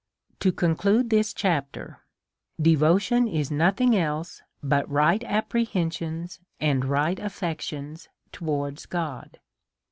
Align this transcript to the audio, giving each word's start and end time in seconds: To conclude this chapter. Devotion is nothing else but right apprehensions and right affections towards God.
To 0.39 0.51
conclude 0.51 1.11
this 1.11 1.31
chapter. 1.31 1.99
Devotion 2.59 3.27
is 3.27 3.51
nothing 3.51 3.95
else 3.95 4.41
but 4.63 4.89
right 4.89 5.23
apprehensions 5.25 6.39
and 6.59 6.83
right 6.85 7.19
affections 7.19 8.09
towards 8.31 8.87
God. 8.87 9.39